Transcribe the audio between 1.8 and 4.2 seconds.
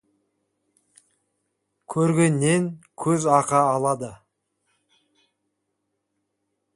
Көргеннен көз ақы алады.